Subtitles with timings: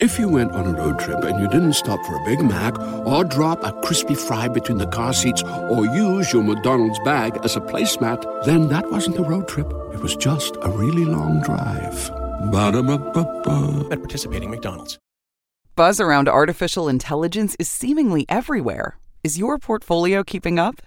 [0.00, 2.78] If you went on a road trip and you didn't stop for a Big Mac
[3.04, 7.56] or drop a crispy fry between the car seats or use your McDonald's bag as
[7.56, 9.66] a placemat, then that wasn't a road trip.
[9.92, 12.10] It was just a really long drive.
[12.52, 13.88] Ba-da-ba-ba-ba.
[13.90, 14.98] At participating McDonald's.
[15.74, 18.98] Buzz around artificial intelligence is seemingly everywhere.
[19.24, 20.80] Is your portfolio keeping up?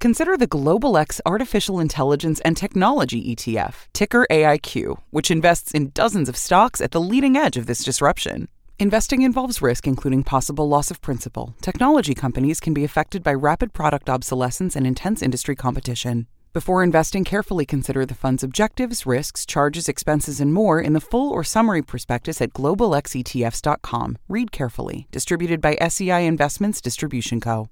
[0.00, 6.28] Consider the Global X Artificial Intelligence and Technology ETF, ticker AIQ, which invests in dozens
[6.28, 8.48] of stocks at the leading edge of this disruption.
[8.78, 11.54] Investing involves risk, including possible loss of principal.
[11.60, 16.26] Technology companies can be affected by rapid product obsolescence and intense industry competition.
[16.52, 21.30] Before investing, carefully consider the fund's objectives, risks, charges, expenses, and more in the full
[21.30, 24.18] or summary prospectus at globalxetfs.com.
[24.28, 25.08] Read carefully.
[25.10, 27.68] Distributed by SEI Investments Distribution Co.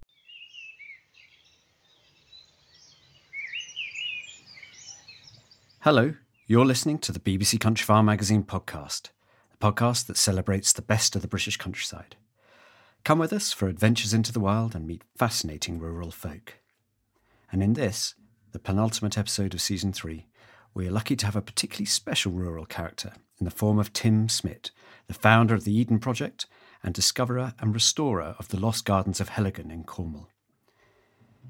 [5.85, 6.15] Hello,
[6.47, 9.11] you're listening to the BBC Countryfile Magazine podcast,
[9.53, 12.15] a podcast that celebrates the best of the British countryside.
[13.03, 16.59] Come with us for adventures into the wild and meet fascinating rural folk.
[17.51, 18.15] And in this,
[18.53, 20.29] the penultimate episode of season three,
[20.73, 24.29] we are lucky to have a particularly special rural character in the form of Tim
[24.29, 24.71] Smit,
[25.09, 26.47] the founder of the Eden Project
[26.85, 30.29] and discoverer and restorer of the lost gardens of Heligan in Cornwall.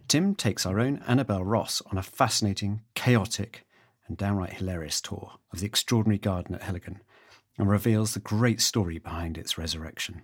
[0.09, 3.67] Tim takes our own Annabel Ross on a fascinating, chaotic,
[4.13, 7.01] and downright hilarious tour of the extraordinary garden at Heligan
[7.57, 10.21] and reveals the great story behind its resurrection.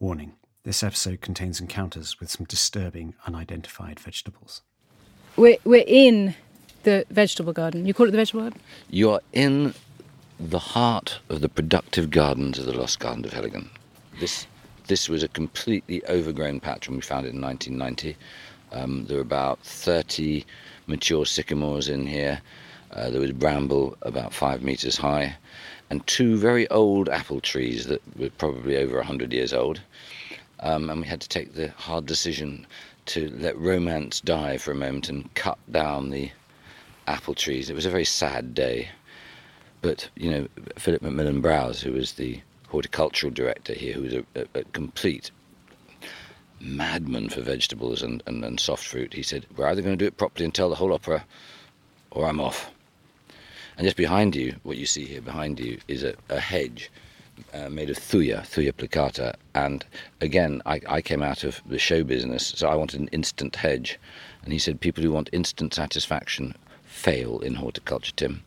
[0.00, 0.32] Warning
[0.64, 4.62] this episode contains encounters with some disturbing unidentified vegetables.
[5.36, 6.34] We're, we're in
[6.82, 7.86] the vegetable garden.
[7.86, 8.60] You call it the vegetable garden?
[8.90, 9.72] You are in
[10.40, 13.68] the heart of the productive gardens of the Lost Garden of Heligan.
[14.18, 14.48] This,
[14.88, 18.16] this was a completely overgrown patch when we found it in 1990.
[18.72, 20.44] Um, there were about 30
[20.86, 22.40] mature sycamores in here.
[22.90, 25.36] Uh, there was bramble about five metres high,
[25.90, 29.80] and two very old apple trees that were probably over 100 years old.
[30.60, 32.66] Um, and we had to take the hard decision
[33.06, 36.30] to let romance die for a moment and cut down the
[37.06, 37.70] apple trees.
[37.70, 38.88] It was a very sad day.
[39.82, 40.48] But, you know,
[40.78, 45.30] Philip McMillan Browse, who was the horticultural director here, who was a, a, a complete
[46.60, 50.08] madman for vegetables and, and, and soft fruit, he said, We're either going to do
[50.08, 51.24] it properly and tell the whole opera,
[52.10, 52.70] or I'm off.
[53.76, 56.90] And just behind you, what you see here behind you, is a, a hedge
[57.52, 59.34] uh, made of thuya, thuya plicata.
[59.54, 59.84] And
[60.20, 63.98] again, I, I came out of the show business, so I wanted an instant hedge.
[64.42, 68.42] And he said, People who want instant satisfaction fail in horticulture, Tim.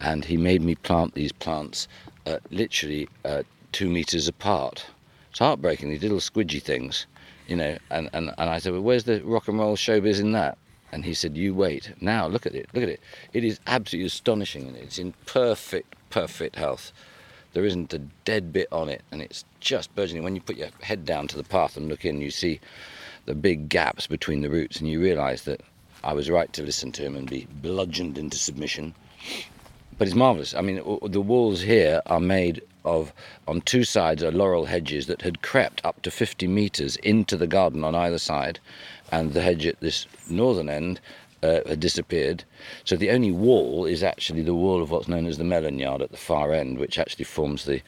[0.00, 1.88] And he made me plant these plants
[2.26, 4.84] uh, literally uh, two meters apart.
[5.30, 7.06] It's heartbreaking, these little squidgy things,
[7.52, 7.76] you know.
[7.90, 10.56] And, and, and I said, Well, where's the rock and roll showbiz in that?
[10.90, 11.92] And he said, You wait.
[12.00, 12.70] Now, look at it.
[12.72, 13.00] Look at it.
[13.34, 14.66] It is absolutely astonishing.
[14.68, 16.92] And it's in perfect, perfect health.
[17.52, 19.02] There isn't a dead bit on it.
[19.12, 20.24] And it's just burgeoning.
[20.24, 22.58] When you put your head down to the path and look in, you see
[23.26, 24.80] the big gaps between the roots.
[24.80, 25.60] And you realize that
[26.02, 28.94] I was right to listen to him and be bludgeoned into submission.
[30.02, 30.52] But it's marvellous.
[30.52, 33.12] I mean, the walls here are made of,
[33.46, 37.46] on two sides, are laurel hedges that had crept up to 50 metres into the
[37.46, 38.58] garden on either side
[39.12, 41.00] and the hedge at this northern end
[41.44, 42.42] uh, had disappeared.
[42.84, 46.02] So the only wall is actually the wall of what's known as the melon yard
[46.02, 47.80] at the far end, which actually forms the,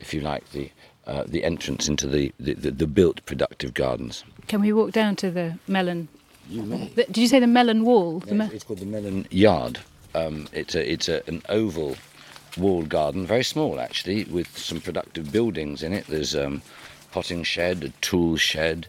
[0.00, 0.70] if you like, the
[1.06, 4.22] uh, the entrance into the, the, the, the, built productive gardens.
[4.48, 6.08] Can we walk down to the melon?
[6.46, 6.88] You may.
[6.88, 8.20] The, did you say the melon wall?
[8.20, 9.80] The me- it's called the melon yard.
[10.14, 11.96] Um, it's a it's a, an oval
[12.56, 16.06] walled garden, very small actually, with some productive buildings in it.
[16.06, 16.62] There's um,
[17.12, 18.86] potting shed, a tool shed,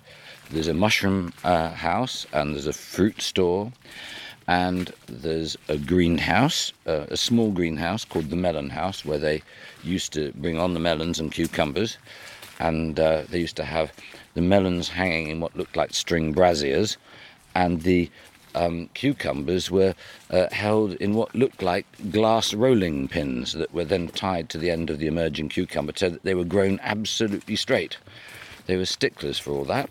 [0.51, 3.71] there's a mushroom uh, house and there's a fruit store.
[4.47, 9.41] and there's a greenhouse, uh, a small greenhouse called the Melon House, where they
[9.83, 11.97] used to bring on the melons and cucumbers,
[12.59, 13.91] and uh, they used to have
[14.35, 16.97] the melons hanging in what looked like string braziers,
[17.55, 18.09] and the
[18.55, 19.93] um, cucumbers were
[20.31, 24.71] uh, held in what looked like glass rolling pins that were then tied to the
[24.71, 27.97] end of the emerging cucumber so that they were grown absolutely straight.
[28.65, 29.89] They were sticklers for all that.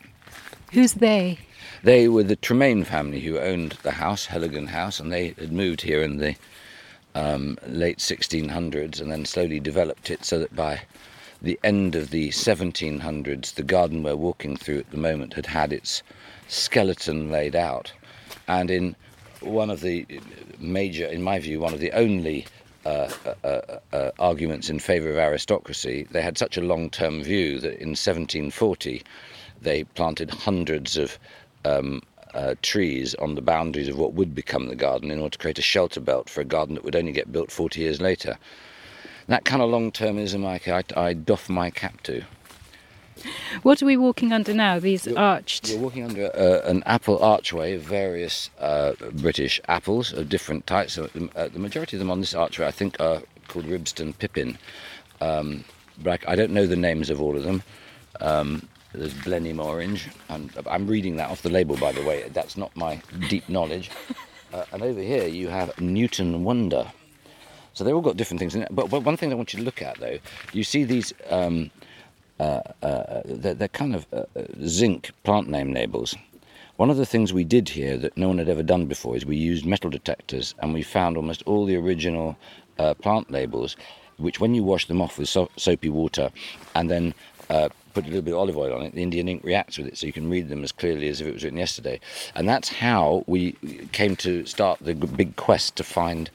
[0.72, 1.38] Who's they?
[1.84, 5.82] They were the Tremayne family who owned the house, Heligan House, and they had moved
[5.82, 6.34] here in the
[7.14, 10.82] um, late 1600s and then slowly developed it so that by
[11.40, 15.72] the end of the 1700s, the garden we're walking through at the moment had had
[15.72, 16.02] its
[16.49, 17.93] skeleton laid out.
[18.49, 18.96] And in
[19.41, 20.06] one of the
[20.58, 22.46] major, in my view, one of the only
[22.87, 27.23] uh, uh, uh, uh arguments in favour of aristocracy, they had such a long term
[27.23, 29.02] view that in 1740
[29.62, 31.19] they planted hundreds of
[31.64, 32.02] um,
[32.35, 35.58] uh, trees on the boundaries of what would become the garden in order to create
[35.58, 38.37] a shelter belt for a garden that would only get built 40 years later.
[39.29, 42.25] That kind of long termism I, I, I doff my cap to.
[43.62, 44.78] What are we walking under now?
[44.78, 45.70] These you're, arched.
[45.70, 50.99] You're walking under uh, an apple archway of various uh, British apples of different types.
[50.99, 54.58] Uh, the majority of them on this archway, I think, are called Ribston Pippin.
[55.20, 55.64] Um,
[56.02, 57.62] but I, don't know the names of all of them.
[58.20, 60.08] Um, there's Blenheim Orange.
[60.28, 62.28] and I'm reading that off the label, by the way.
[62.28, 63.90] That's not my deep knowledge.
[64.52, 66.93] Uh, and over here you have Newton Wonder.
[67.72, 68.69] So they've all got different things in it.
[68.70, 70.19] But, but one thing I want you to look at, though,
[70.52, 71.12] you see these.
[71.28, 71.70] Um,
[72.40, 76.16] uh, uh, they're, they're, kind of uh, uh, zinc plant name labels.
[76.76, 79.25] One of the things we did here that no one had ever done before is
[79.25, 82.36] we used metal detectors and we found almost all the original
[82.81, 83.76] uh, plant labels,
[84.16, 86.31] which when you wash them off with so- soapy water
[86.75, 87.14] and then
[87.48, 89.96] put a little bit of olive oil on it, the Indian ink reacts with it,
[89.96, 92.00] so you can read them as clearly as if it was written yesterday.
[92.34, 93.52] And that's how we
[93.92, 96.28] came to start the big quest to find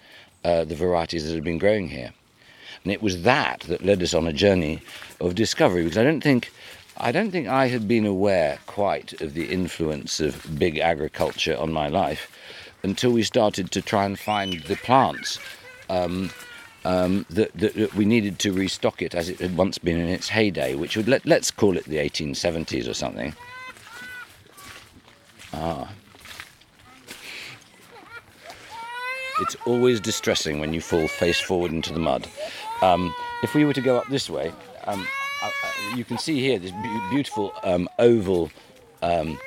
[0.44, 2.14] the varieties that had been growing here.
[2.90, 4.82] And it was that that led us on a journey
[5.22, 6.52] of discovery, because I don't think.
[6.98, 11.72] I don't think I had been aware quite of the influence of big agriculture on
[11.72, 12.32] my life
[12.82, 15.38] until we started to try and find the plants
[15.88, 16.32] um,
[16.84, 20.08] um, that, that, that, we needed to restock it as it had once been in
[20.08, 23.36] its heyday, which would let, let's call it the 1870s or something.
[25.54, 25.94] Ah.
[29.42, 32.28] It's always distressing when you fall face forward into the mud.
[32.82, 34.54] Um, if we were to go up this way,
[34.86, 35.06] um,
[35.42, 36.74] uh, uh, you can see here this
[37.10, 38.52] beautiful um, oval
[39.02, 39.38] um,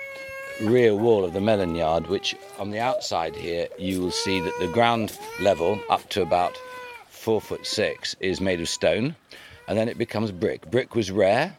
[0.63, 4.53] rear wall of the melon yard, which on the outside here you will see that
[4.61, 6.59] the ground level up to about
[7.09, 9.15] four foot six, is made of stone,
[9.69, 10.71] and then it becomes brick.
[10.71, 11.57] Brick was rare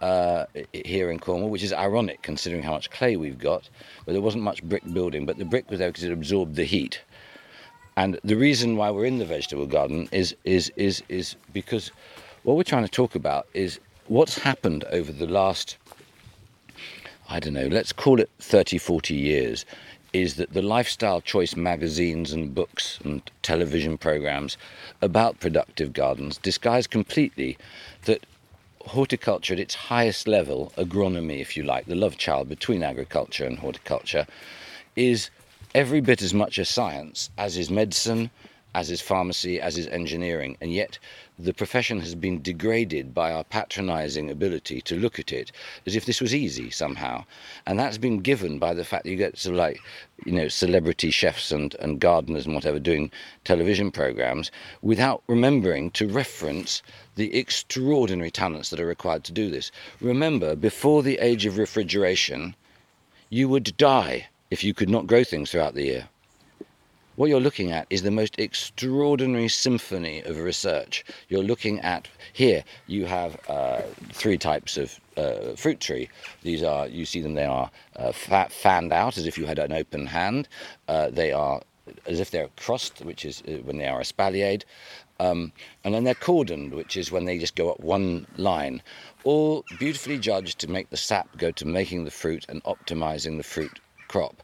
[0.00, 3.68] uh, here in Cornwall, which is ironic considering how much clay we've got,
[4.06, 6.64] but there wasn't much brick building, but the brick was there because it absorbed the
[6.64, 7.02] heat.
[7.96, 11.90] And the reason why we're in the vegetable garden is, is, is, is because
[12.42, 15.76] what we're trying to talk about is what's happened over the last,
[17.28, 19.64] I don't know, let's call it 30, 40 years
[20.12, 24.56] is that the lifestyle choice magazines and books and television programs
[25.02, 27.58] about productive gardens disguise completely
[28.04, 28.24] that
[28.86, 33.58] horticulture at its highest level, agronomy, if you like, the love child between agriculture and
[33.58, 34.24] horticulture,
[34.94, 35.30] is
[35.74, 38.30] every bit as much a science as is medicine,
[38.74, 40.56] as is pharmacy, as is engineering.
[40.60, 40.98] And yet,
[41.38, 45.50] the profession has been degraded by our patronizing ability to look at it
[45.86, 47.24] as if this was easy somehow.
[47.66, 49.80] And that's been given by the fact that you get sort of like,
[50.24, 53.10] you know, celebrity chefs and, and gardeners and whatever doing
[53.44, 54.50] television programs
[54.82, 56.82] without remembering to reference
[57.16, 59.70] the extraordinary talents that are required to do this.
[60.00, 62.54] Remember, before the age of refrigeration,
[63.28, 66.08] you would die if you could not grow things throughout the year.
[67.16, 71.04] What you're looking at is the most extraordinary symphony of research.
[71.28, 72.62] You're looking at here.
[72.86, 73.82] You have uh,
[74.12, 76.08] three types of uh, fruit tree.
[76.42, 77.34] These are you see them.
[77.34, 80.46] They are uh, fanned out as if you had an open hand.
[80.86, 81.60] Uh, they are
[82.06, 84.64] as if they're crossed, which is uh, when they are espaliered.
[85.18, 85.50] Um,
[85.82, 88.82] and then they're cordoned, which is when they just go up one line.
[89.24, 93.42] All beautifully judged to make the sap go to making the fruit and optimizing the
[93.42, 93.80] fruit
[94.14, 94.43] crop.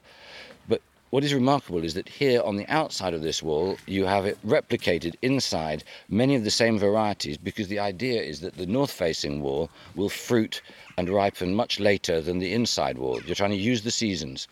[1.10, 4.38] What is remarkable is that here on the outside of this wall, you have it
[4.46, 9.42] replicated inside many of the same varieties because the idea is that the north facing
[9.42, 10.62] wall will fruit
[10.96, 13.20] and ripen much later than the inside wall.
[13.22, 14.46] You're trying to use the seasons.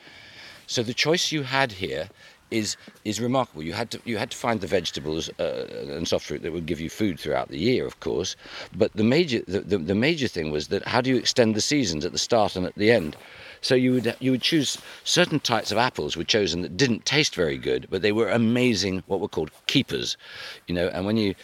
[0.67, 2.09] So the choice you had here
[2.51, 3.63] is is remarkable.
[3.63, 6.67] You had to you had to find the vegetables uh, and soft fruit that would
[6.67, 8.37] give you food throughout the year, of course.
[8.75, 11.61] But the major the, the, the major thing was that how do you extend the
[11.61, 13.17] seasons at the start and at the end?
[13.61, 17.35] So you would you would choose certain types of apples were chosen that didn't taste
[17.35, 19.03] very good, but they were amazing.
[19.07, 20.17] What were called keepers,
[20.67, 20.89] you know.
[20.89, 21.35] And when you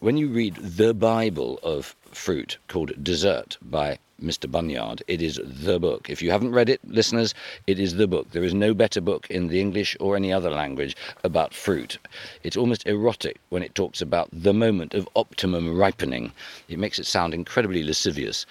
[0.00, 4.50] when you read the Bible of fruit called Dessert by Mr.
[4.50, 5.02] Bunyard.
[5.06, 6.10] It is the book.
[6.10, 7.34] If you haven't read it, listeners,
[7.66, 8.30] it is the book.
[8.32, 11.98] There is no better book in the English or any other language about fruit.
[12.42, 16.32] It's almost erotic when it talks about the moment of optimum ripening.
[16.68, 18.44] It makes it sound incredibly lascivious.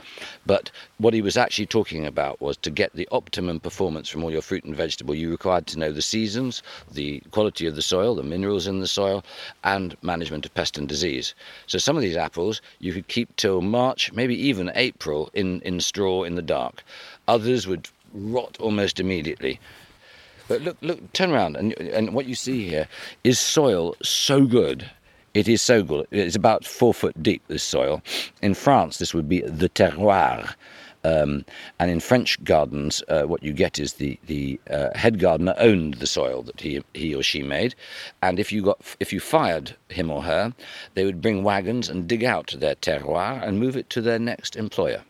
[0.46, 4.32] But what he was actually talking about was to get the optimum performance from all
[4.32, 8.16] your fruit and vegetable, you required to know the seasons, the quality of the soil,
[8.16, 9.24] the minerals in the soil,
[9.64, 11.36] and management of pest and disease.
[11.66, 15.80] So some of these apples you could keep till March, maybe even April in in,
[15.80, 16.84] straw in the dark.
[17.28, 19.60] Others would rot almost immediately.
[20.48, 22.88] But look, look, turn around, and, and what you see here
[23.24, 24.90] is soil so good.
[25.34, 26.08] It is so good.
[26.12, 28.02] It's about four foot deep, this soil.
[28.42, 30.56] In France, this would be the terroir.
[31.04, 31.46] Um,
[31.80, 35.96] and in French gardens, uh, what you get is the the uh, head gardener owned
[35.96, 37.76] the soil that he he or she made,
[38.22, 40.54] and if you got if you fired him or her,
[40.96, 44.56] they would bring wagons and dig out their terroir and move it to their next
[44.56, 45.04] employer.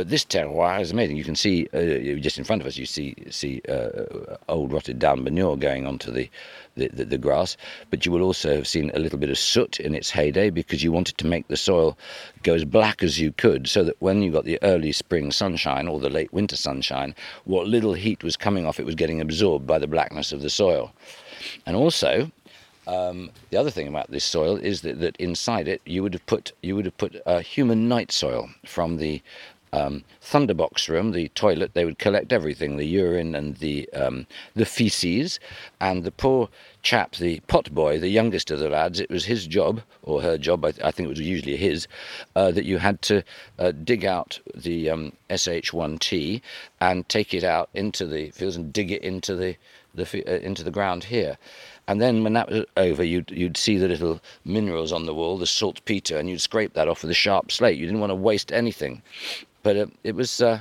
[0.00, 1.18] But this terroir is amazing.
[1.18, 4.98] You can see uh, just in front of us, you see see uh, old rotted
[4.98, 6.30] down manure going onto the
[6.74, 7.58] the, the the, grass.
[7.90, 10.82] But you will also have seen a little bit of soot in its heyday because
[10.82, 11.98] you wanted to make the soil
[12.44, 15.86] go as black as you could, so that when you got the early spring sunshine
[15.86, 17.14] or the late winter sunshine,
[17.44, 20.48] what little heat was coming off it was getting absorbed by the blackness of the
[20.48, 20.94] soil.
[21.66, 22.30] And also,
[22.90, 26.26] um, the other thing about this soil is that, that inside it you would have
[26.26, 29.22] put you would have put uh, human night soil from the
[29.72, 34.64] um, thunderbox room, the toilet, they would collect everything, the urine and the um, the
[34.64, 35.38] feces,
[35.80, 36.48] and the poor
[36.82, 40.38] chap, the pot boy, the youngest of the lads, it was his job or her
[40.38, 41.86] job, I, th- I think it was usually his,
[42.34, 43.22] uh, that you had to
[43.58, 46.40] uh, dig out the um, SH1T
[46.80, 49.56] and take it out into the fields and dig it into the,
[49.94, 51.36] the uh, into the ground here.
[51.86, 55.36] And then when that was over, you'd, you'd see the little minerals on the wall,
[55.36, 57.78] the saltpeter, and you'd scrape that off with a sharp slate.
[57.78, 59.02] You didn't want to waste anything.
[59.62, 60.60] But it, it was, uh,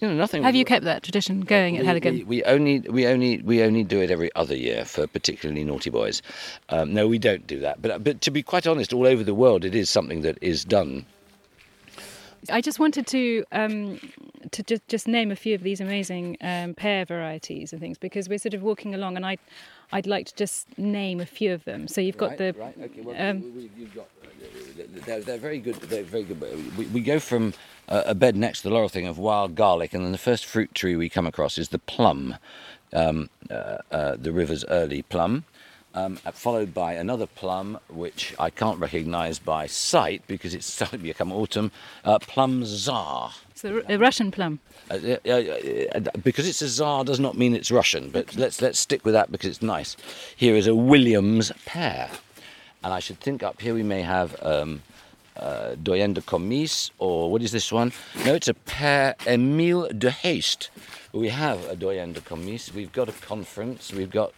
[0.00, 0.42] you know, nothing.
[0.42, 2.12] Have you kept that tradition going at Heligan?
[2.12, 5.90] We, we, only, we only, we only do it every other year for particularly naughty
[5.90, 6.22] boys.
[6.68, 7.82] Um, no, we don't do that.
[7.82, 10.64] But, but to be quite honest, all over the world, it is something that is
[10.64, 11.06] done.
[12.48, 14.00] I just wanted to um,
[14.52, 18.30] to just just name a few of these amazing um, pear varieties and things because
[18.30, 19.36] we're sort of walking along, and I
[19.92, 21.86] I'd like to just name a few of them.
[21.86, 23.00] So you've got right, the right, okay.
[23.02, 24.08] Well, um, have got
[25.06, 25.74] they're, they're very good.
[25.76, 26.40] They're very good.
[26.78, 27.52] We, we go from
[27.90, 30.46] a, a bed next to the laurel thing of wild garlic, and then the first
[30.46, 32.36] fruit tree we come across is the plum,
[32.92, 35.44] um, uh, uh, the river's early plum.
[35.92, 41.04] Um, followed by another plum, which I can't recognise by sight because it's starting to
[41.04, 41.72] become autumn.
[42.04, 43.32] Uh, plum czar.
[43.50, 44.60] It's a, Russian plum.
[44.88, 49.04] Uh, uh, because it's a czar does not mean it's Russian, but let's let's stick
[49.04, 49.96] with that because it's nice.
[50.36, 52.08] Here is a Williams pear.
[52.82, 54.82] And I should think up here we may have um,
[55.36, 57.92] uh, Doyenné du Comice, or what is this one?
[58.24, 60.70] No, it's a Père Emile d'Heyst.
[61.12, 64.32] We have a Doyenné du Comice, we've got a conference, we've got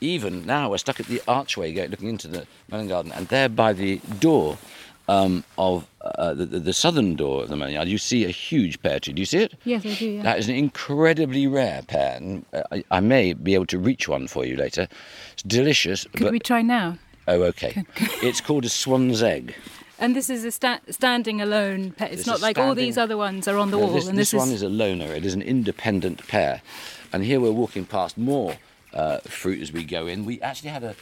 [0.00, 3.48] even now we're stuck at the archway gate looking into the melon garden, and there
[3.48, 4.58] by the door
[5.08, 8.80] um, of uh, the, the, southern door of the melon yard, you see a huge
[8.82, 9.12] pear tree.
[9.12, 9.54] Do you see it?
[9.64, 10.10] Yes, I do.
[10.10, 10.22] Yeah.
[10.22, 12.16] That is an incredibly rare pear.
[12.16, 14.88] And, uh, I, I, may be able to reach one for you later.
[15.32, 16.06] It's delicious.
[16.14, 16.98] Could we try now?
[17.28, 17.84] Oh, okay.
[18.22, 19.54] it's called a swan's egg.
[20.02, 22.10] And this is a sta- standing alone pet.
[22.10, 22.68] It's, it's not like standing...
[22.68, 23.94] all these other ones are on the no, wall.
[23.94, 24.54] This, and this, this one is...
[24.54, 25.14] is a loner.
[25.14, 26.60] It is an independent pair.
[27.12, 28.56] And here we're walking past more
[28.92, 30.24] uh, fruit as we go in.
[30.24, 30.96] We actually had a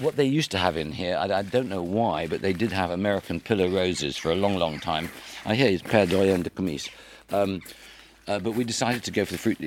[0.00, 1.16] what they used to have in here.
[1.16, 4.56] I, I, don't know why, but they did have American pillar roses for a long,
[4.56, 5.08] long time.
[5.46, 6.90] I hear it's Père Doyenné du Comice.
[7.30, 7.62] Um,
[8.28, 9.58] uh, but we decided to go for the fruit.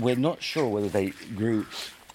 [0.00, 1.66] We're not sure whether they grew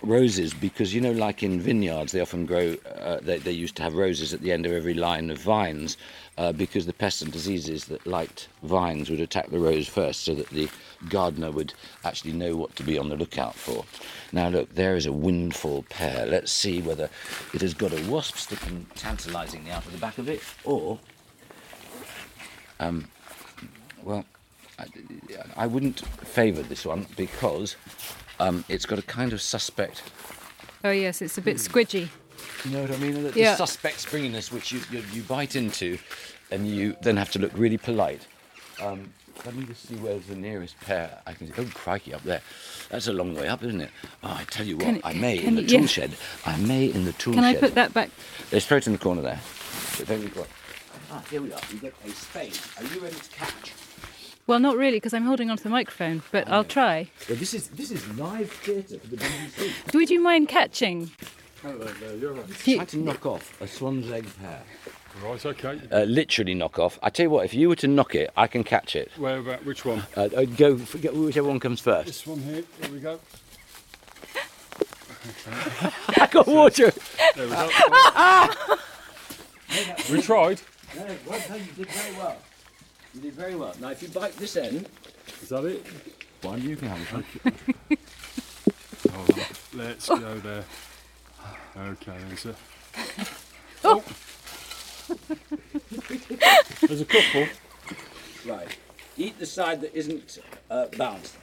[0.02, 3.84] roses because you know like in vineyards they often grow uh, they, they used to
[3.84, 5.98] have roses at the end of every line of vines
[6.38, 10.34] uh, because the pests and diseases that liked vines would attack the rose first so
[10.34, 10.70] that the
[11.10, 11.74] gardener would
[12.06, 13.84] actually know what to be on the lookout for.
[14.32, 16.26] Now look there is a windfall pear.
[16.26, 17.10] Let's see whether
[17.54, 20.98] it has got a wasp sticking tantalizingly out of the back of it or
[22.80, 23.06] um,
[24.04, 24.24] well
[24.78, 24.86] I,
[25.58, 27.76] I wouldn't favour this one because
[28.40, 30.04] um, it's got a kind of suspect.
[30.84, 32.08] Oh yes, it's a bit squidgy.
[32.66, 33.24] You know what I mean?
[33.24, 33.56] The, yeah.
[33.56, 35.98] suspect springiness which you, you, you bite into,
[36.52, 38.26] and you then have to look really polite.
[38.82, 39.14] Um,
[39.46, 41.54] let me just see where's the nearest pair I can see.
[41.62, 42.42] Oh, crikey, up there.
[42.90, 43.90] That's a long way up, isn't it?
[44.24, 45.88] Oh, I tell you what, Can- I may in the you- tool yeah.
[45.88, 46.12] shed.
[46.46, 47.62] I may in the tool Can I shed.
[47.62, 48.10] put that back?
[48.52, 49.40] Let's throw it in the corner there.
[50.00, 50.48] But we've got.
[51.12, 51.60] Ah, here we are.
[51.72, 52.58] We get a spade.
[52.78, 53.74] Are you ready to catch?
[54.50, 57.08] Well, not really, because I'm holding onto the microphone, but I'll try.
[57.30, 59.94] Well, this is this is live theatre for the BBC.
[59.94, 61.12] Would you mind catching?
[61.62, 61.70] Do
[62.66, 64.64] you- Try to knock off a swan's egg pear.
[65.24, 65.80] Right, okay.
[65.92, 66.98] Uh, literally knock off.
[67.04, 69.12] I tell you what, if you were to knock it, I can catch it.
[69.18, 70.02] Where about which one?
[70.18, 72.08] Uh, uh, go, forget whichever one comes first.
[72.08, 72.64] This one here.
[72.82, 73.20] Here we go.
[76.18, 76.92] I got water.
[77.36, 77.70] There we go.
[80.16, 80.60] we tried.
[80.96, 82.38] No, well done, you did very well.
[83.14, 83.74] You did very well.
[83.80, 84.88] Now, if you bite this end,
[85.42, 85.86] Is that it?
[86.42, 87.26] one you can have one.
[89.12, 89.26] Oh,
[89.74, 90.64] let's go there.
[91.78, 92.56] Okay, there's a.
[93.84, 94.04] Oh.
[96.82, 97.48] There's a couple.
[98.46, 98.78] Right.
[99.18, 100.40] Eat the side that isn't
[100.70, 101.36] uh, bounced.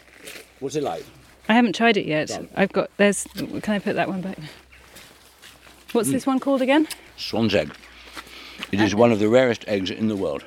[0.61, 1.05] What's it like?
[1.49, 2.29] I haven't tried it yet.
[2.29, 2.49] Done.
[2.55, 2.91] I've got.
[2.99, 3.25] There's.
[3.35, 4.39] Can I put that one back?
[5.93, 6.87] What's this one called again?
[7.17, 7.75] Swan's egg.
[8.71, 10.45] It is one of the rarest eggs in the world.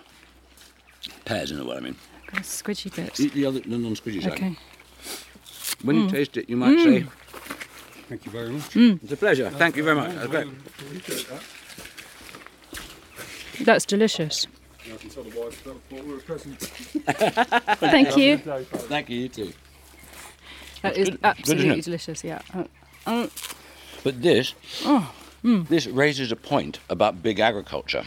[1.30, 1.96] Pears you know what I mean.
[2.26, 3.20] Got a squidgy bit.
[3.20, 4.32] Eat the other, the non-squidgy side.
[4.32, 4.56] Okay.
[5.84, 7.06] When you taste it, you might say,
[8.08, 8.76] Thank you very much.
[8.76, 9.52] it's a pleasure.
[9.52, 10.16] Thank you very much.
[10.16, 10.48] That's great.
[13.64, 14.48] That's delicious.
[14.92, 16.60] I can tell the wife that thought we were a present.
[17.80, 18.38] Thank you.
[18.40, 19.54] Thank you, you too.
[20.82, 21.86] That is good, absolutely it?
[21.86, 22.24] delicious.
[22.24, 22.42] Yeah.
[22.56, 22.64] Uh,
[23.06, 23.28] uh,
[24.04, 24.56] But this,
[25.44, 28.06] this raises a point about big agriculture,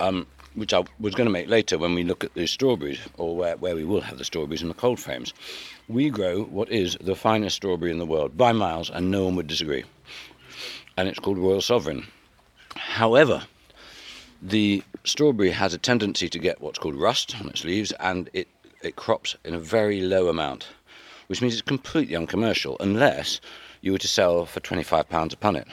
[0.00, 3.36] um, which I was going to make later when we look at the strawberries, or
[3.36, 5.34] where, where we will have the strawberries in the cold frames.
[5.88, 9.36] We grow what is the finest strawberry in the world by miles, and no one
[9.36, 9.84] would disagree.
[10.96, 12.06] And it's called Royal Sovereign.
[12.76, 13.46] However,
[14.40, 18.48] the strawberry has a tendency to get what's called rust on its leaves, and it,
[18.82, 20.68] it crops in a very low amount,
[21.26, 23.40] which means it's completely uncommercial unless
[23.80, 25.66] you were to sell for £25 a punnet.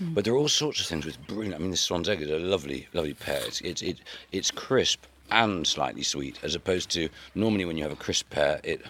[0.00, 1.54] But there are all sorts of things with brilliant.
[1.54, 3.40] I mean, this swan's egg is a lovely, lovely pear.
[3.46, 3.98] It's, it's, it,
[4.32, 8.60] it's crisp and slightly sweet, as opposed to normally when you have a crisp pear,
[8.62, 8.80] it,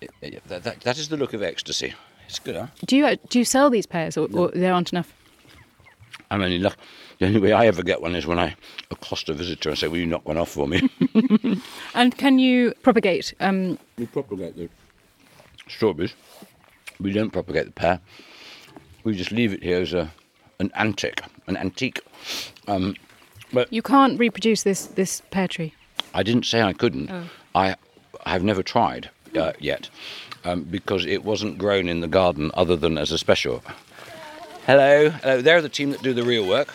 [0.00, 1.94] it, it- that, that, that is the look of ecstasy.
[2.28, 2.66] It's good, huh?
[2.86, 5.12] do you do you sell these pears, or, or there aren't enough?
[6.30, 6.76] I'm only luck.
[7.18, 8.56] The only way I ever get one is when I
[8.90, 10.88] accost a visitor and say, "Will you knock one off for me?"
[11.94, 13.34] And can you propagate?
[13.40, 14.68] Um, we propagate the
[15.68, 16.14] strawberries.
[16.98, 18.00] We don't propagate the pear.
[19.04, 20.10] We just leave it here as a
[20.58, 22.00] an antique, an antique.
[22.66, 22.94] Um,
[23.52, 25.74] but you can't reproduce this this pear tree.
[26.14, 27.10] I didn't say I couldn't.
[27.10, 27.24] Oh.
[27.54, 27.76] I
[28.26, 29.90] have never tried uh, yet
[30.44, 33.62] um, because it wasn't grown in the garden other than as a special.
[34.66, 35.42] Hello, hello.
[35.42, 36.72] They're the team that do the real work.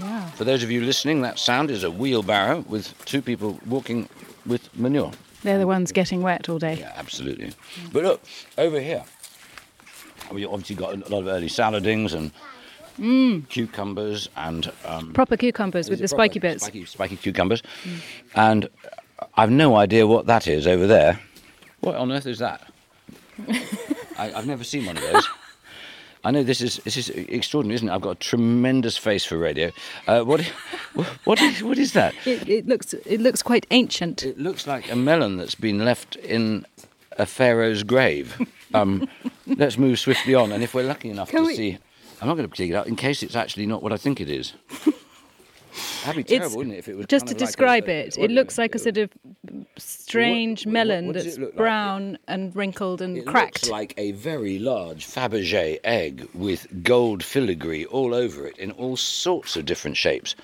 [0.00, 0.30] Yeah.
[0.30, 4.08] For those of you listening, that sound is a wheelbarrow with two people walking
[4.44, 5.12] with manure.
[5.42, 6.76] They're the ones getting wet all day.
[6.80, 7.52] Yeah, absolutely.
[7.92, 8.22] But look,
[8.58, 9.04] over here,
[10.32, 12.30] we obviously got a lot of early saladings and
[13.48, 16.28] cucumbers and um, Proper cucumbers with the is it proper?
[16.30, 16.62] spiky bits.
[16.64, 17.62] Spiky, spiky cucumbers.
[18.34, 18.68] And
[19.36, 21.20] I've no idea what that is over there.
[21.80, 22.70] What on earth is that?
[24.18, 25.28] I, I've never seen one of those.
[26.24, 27.92] I know this is this is extraordinary, isn't it?
[27.92, 29.70] I've got a tremendous face for radio.
[30.08, 30.40] Uh, what,
[31.24, 32.14] what, is, what is that?
[32.26, 34.24] It, it looks it looks quite ancient.
[34.24, 36.66] It looks like a melon that's been left in
[37.12, 38.40] a pharaoh's grave.
[38.74, 39.08] Um,
[39.46, 41.78] let's move swiftly on, and if we're lucky enough Can to we- see,
[42.20, 44.20] I'm not going to dig it out in case it's actually not what I think
[44.20, 44.54] it is.
[46.04, 46.78] That'd be terrible, wouldn't it?
[46.78, 48.78] If it was just to of like a- describe a- it, what looks like a
[48.78, 49.10] sort of
[49.76, 51.56] strange what- melon what that's it like?
[51.56, 53.64] brown and wrinkled and It cracked.
[53.64, 58.96] looks like a very large Fabergé egg with gold filigree all over it in all
[58.96, 60.34] sorts of different shapes.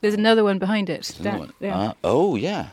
[0.00, 1.08] There's another one behind it.
[1.20, 1.52] Another That- one.
[1.60, 1.76] yeah.
[1.90, 2.68] Ah, oh yeah,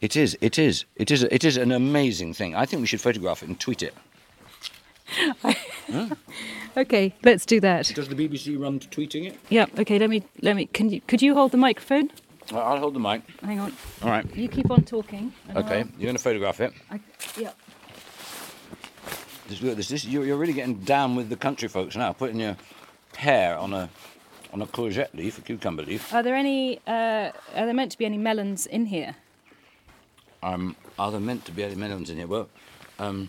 [0.00, 0.36] it is.
[0.40, 0.84] It is.
[0.96, 1.22] It is.
[1.24, 2.54] It is an amazing thing.
[2.54, 3.94] I think we should photograph it and tweet it.
[6.76, 7.86] Okay, let's do that.
[7.94, 9.38] Does the BBC run to tweeting it?
[9.48, 9.66] Yeah.
[9.78, 9.98] Okay.
[9.98, 10.22] Let me.
[10.42, 10.66] Let me.
[10.66, 11.00] Can you?
[11.00, 12.10] Could you hold the microphone?
[12.52, 13.22] Well, I'll hold the mic.
[13.42, 13.72] Hang on.
[14.02, 14.24] All right.
[14.36, 15.32] You keep on talking.
[15.56, 15.80] Okay.
[15.80, 16.72] I'll- You're going to photograph it.
[16.90, 17.00] I,
[17.36, 17.50] yeah.
[19.48, 22.56] This, this, this, you're, you're really getting down with the country folks now, putting your
[23.16, 23.88] hair on a
[24.52, 26.12] on a courgette leaf, a cucumber leaf.
[26.14, 26.78] Are there any?
[26.86, 29.16] Uh, are there meant to be any melons in here?
[30.42, 32.26] Um, are there meant to be any melons in here?
[32.26, 32.48] Well,
[32.98, 33.28] um,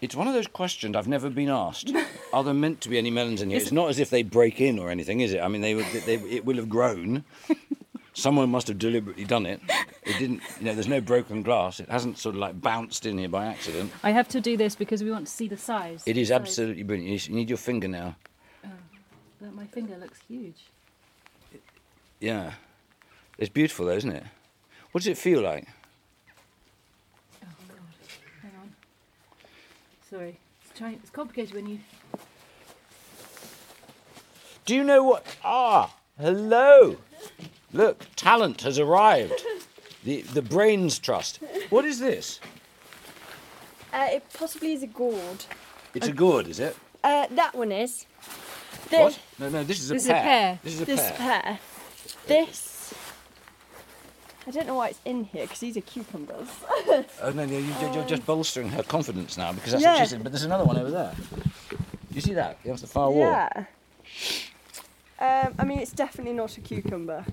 [0.00, 1.92] it's one of those questions I've never been asked.
[2.32, 3.58] are there meant to be any melons in here?
[3.58, 5.40] It's not as if they break in or anything, is it?
[5.40, 7.24] I mean, they, would- they, it will have grown.
[8.14, 9.60] Someone must have deliberately done it.
[10.04, 11.80] It didn't, you know, there's no broken glass.
[11.80, 13.90] It hasn't sort of like bounced in here by accident.
[14.02, 16.02] I have to do this because we want to see the size.
[16.04, 16.34] It is Size.
[16.34, 17.26] absolutely brilliant.
[17.28, 18.16] You need your finger now.
[19.40, 20.60] That- My finger looks huge.
[22.20, 22.52] Yeah.
[23.38, 24.24] It's beautiful though, isn't it?
[24.92, 25.66] What does it feel like?
[27.42, 27.76] Oh, God.
[28.42, 28.72] Hang on.
[30.08, 30.38] Sorry.
[30.64, 31.78] It's, trying, it's complicated when you.
[34.64, 35.26] Do you know what?
[35.44, 36.96] Ah, hello.
[37.72, 39.42] Look, talent has arrived.
[40.04, 41.40] The the Brains Trust.
[41.70, 42.38] What is this?
[43.92, 45.44] Uh, it possibly is a gourd.
[45.94, 46.76] It's a gourd, is it?
[47.04, 48.06] Uh, that one is.
[48.90, 49.18] This, What?
[49.38, 49.64] No, no.
[49.64, 50.22] This is a This is a pear.
[50.22, 50.58] pear.
[50.62, 51.16] This is a This pear.
[51.42, 51.58] pear.
[52.26, 52.81] This.
[54.46, 56.48] I don't know why it's in here because these are cucumbers.
[57.22, 59.94] Oh no, no you, you're just bolstering her confidence now because that's Yeah.
[59.94, 60.22] what she said.
[60.22, 61.14] But there's another one over there.
[61.70, 61.76] Do
[62.14, 63.20] you see that against the far wall?
[63.30, 63.64] yeah.
[65.20, 67.24] Um, I mean, it's definitely not a cucumber.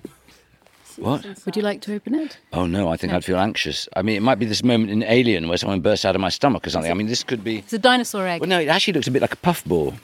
[0.96, 1.26] What?
[1.44, 2.38] Would you like to open it?
[2.52, 3.16] Oh no, I think No.
[3.16, 3.88] I'd feel anxious.
[3.96, 6.28] I mean, it might be this moment in Alien where someone bursts out of my
[6.28, 6.90] stomach or something.
[6.90, 7.58] I mean, this could be.
[7.58, 8.40] It's a dinosaur egg.
[8.40, 9.94] Well, no, it actually looks a bit like a puffball,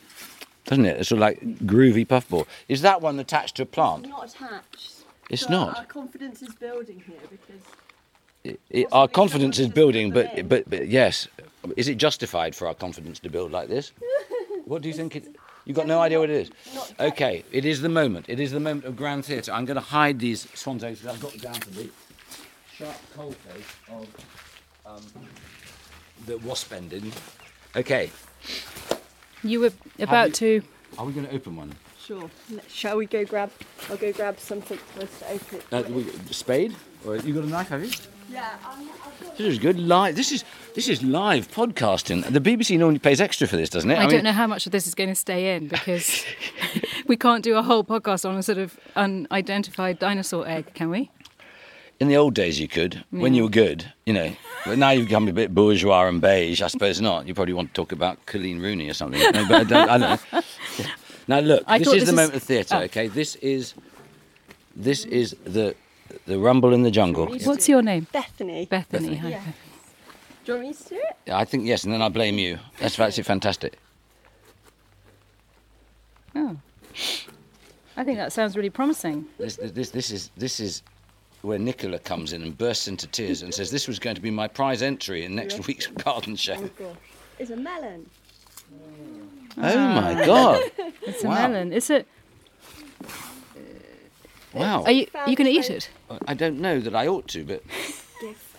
[0.64, 0.98] doesn't it?
[0.98, 2.46] It's sort of like groovy puffball.
[2.68, 4.06] Is that one attached to a plant?
[4.06, 4.92] It's not attached.
[5.30, 5.78] It's but not.
[5.78, 7.62] Our confidence is building here because.
[8.44, 11.26] It- it- our confidence is building, but, but but yes,
[11.76, 13.92] is it justified for our confidence to build like this?
[14.66, 15.14] What do you think?
[15.14, 15.24] It,
[15.64, 16.50] you got no idea what it is.
[16.98, 18.26] Okay, it is the moment.
[18.28, 19.52] It is the moment of grand theatre.
[19.52, 21.06] I'm going to hide these swans eggs.
[21.06, 21.88] I've got down to the
[22.74, 24.06] sharp cold face of
[24.84, 25.02] um,
[26.26, 27.12] the wasp ending.
[27.76, 28.10] Okay,
[29.44, 30.66] You were about you- to.
[30.98, 31.72] are we going to open one?
[32.06, 32.30] Sure.
[32.68, 33.50] Shall we go grab?
[33.90, 35.64] I'll go grab something for us to open it.
[35.72, 36.76] Uh, we, spade?
[37.04, 37.68] Or you got a knife?
[37.70, 37.90] Have you?
[38.30, 39.30] yeah, I'll, I'll.
[39.36, 39.76] This is good.
[39.76, 40.14] Live.
[40.14, 40.44] This is
[40.76, 42.22] this is live podcasting.
[42.32, 43.98] The BBC normally pays extra for this, doesn't it?
[43.98, 46.24] I, don't know how much of this is going to stay in because
[47.08, 51.10] we can't do a whole podcast on a sort of unidentified dinosaur egg, can we?
[51.98, 54.32] In the old days, you could when you were good, you know.
[54.64, 56.62] But now you've become a bit bourgeois and beige.
[56.62, 57.26] I suppose not.
[57.26, 59.20] You probably want to talk about Coleen Rooney or something.
[59.20, 60.40] No, but I don't, I don't know.
[61.28, 62.76] Now look, I this is this the is- moment of theatre.
[62.76, 62.82] oh.
[62.82, 63.74] Okay, this is
[64.74, 65.74] this is the
[66.26, 67.26] the rumble in the jungle.
[67.26, 68.06] What's your name?
[68.12, 68.66] Bethany.
[68.66, 69.16] Bethany.
[69.16, 69.28] hi.
[69.30, 69.40] Yeah.
[70.44, 71.16] Do you want me to do it?
[71.26, 72.58] Yeah, I think yes, and then I blame you.
[72.78, 73.78] That's actually fantastic.
[76.36, 76.56] Oh.
[77.96, 79.26] I think that sounds really promising.
[79.38, 80.82] This, this, this is this is
[81.42, 84.30] where Nicola comes in and bursts into tears and says, "This was going to be
[84.30, 86.96] my prize entry in next week's garden show." Oh gosh.
[87.38, 88.08] It's a melon.
[88.72, 89.25] Mm.
[89.58, 90.62] Oh my god!
[91.06, 91.30] It's Wow.
[91.46, 91.72] a melon.
[91.72, 92.06] Is it?
[94.52, 94.82] Wow.
[94.84, 95.06] Are you?
[95.14, 95.88] Are you going to eat it?
[96.26, 97.62] I don't know that I ought to, but
[98.20, 98.56] Give.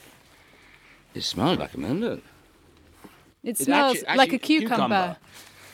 [1.15, 1.99] it smells like a melon.
[2.01, 2.19] Look.
[3.43, 5.17] It It's smells actually- like a actually cucumber.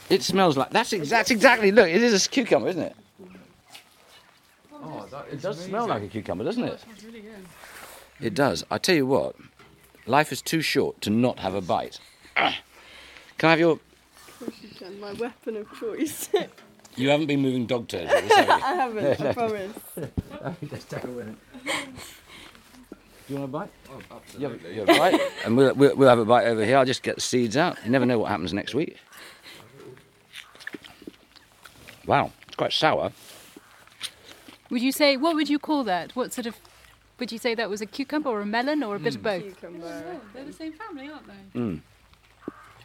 [0.09, 1.71] It smells like that's ex- that's exactly.
[1.71, 2.95] Look, it is a cucumber, isn't it?
[4.73, 6.79] Oh, that, it does smell like a cucumber, doesn't it?
[8.19, 8.63] It does.
[8.69, 9.36] I tell you what,
[10.05, 11.99] life is too short to not have a bite.
[12.36, 12.57] Ah.
[13.38, 13.79] Can I have your?
[14.99, 16.29] My weapon of choice.
[16.95, 18.12] You haven't been moving dog turds.
[18.12, 18.53] have you?
[18.53, 19.21] I haven't.
[19.21, 19.75] I promise.
[20.69, 21.36] Just take a minute.
[21.65, 23.71] Do you want a bite?
[23.89, 24.73] Oh, absolutely.
[24.73, 26.77] You have, you have a bite, and we'll, we'll, we'll have a bite over here.
[26.77, 27.77] I'll just get the seeds out.
[27.84, 28.97] You never know what happens next week.
[32.06, 33.12] Wow, it's quite sour.
[34.69, 35.17] Would you say?
[35.17, 36.15] What would you call that?
[36.15, 36.58] What sort of?
[37.17, 39.27] Would you say that was a cucumber or a melon or a bit of hmm.
[39.27, 39.43] both?
[39.43, 40.19] Cucumber.
[40.34, 41.60] They're the same family, aren't they?
[41.60, 41.77] Hmm.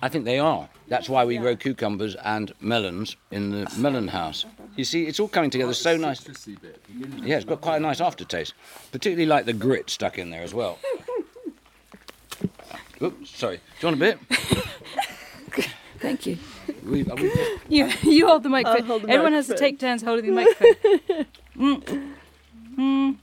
[0.01, 0.69] I think they are.
[0.87, 4.45] That's why we grow cucumbers and melons in the melon house.
[4.77, 6.27] You see, it's all coming together so nice.
[7.23, 8.55] Yeah, it's got quite a nice aftertaste.
[8.93, 10.79] Particularly like the grit stuck in there as well.
[13.03, 13.57] Oops, sorry.
[13.57, 14.19] Do you want a bit?
[15.99, 16.39] Thank you.
[16.85, 17.33] We, are we
[17.69, 18.87] You you hold the microphone.
[18.87, 21.27] hold the Everyone has to take turns holding the microphone.
[21.57, 22.13] Mm.
[22.79, 23.17] Mm.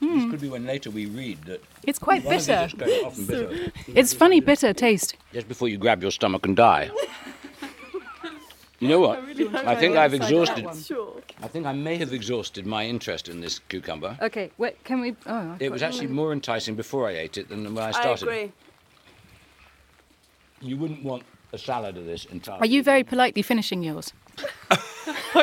[0.00, 0.30] This hmm.
[0.30, 2.62] could be when later we read that It's quite one of bitter.
[2.62, 3.72] these is going off and bitter.
[3.88, 5.16] It's funny bitter taste.
[5.32, 6.90] Just before you grab your stomach and die.
[8.80, 9.18] You know what?
[9.66, 10.64] I think I've exhausted.
[10.84, 11.20] Sure.
[11.42, 14.16] I think I may have exhausted my interest in this cucumber.
[14.22, 15.16] Okay, wait, can we?
[15.26, 18.10] Oh, It was actually more enticing before I ate it than when I started.
[18.10, 18.28] I started.
[18.28, 18.52] agree.
[20.60, 22.62] You wouldn't want a salad of this entirely.
[22.62, 24.12] Are you very politely finishing yours?